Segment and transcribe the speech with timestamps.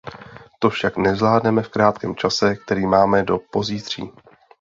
[0.59, 4.11] To však nezvládneme v krátkém čase, který máme do pozítří.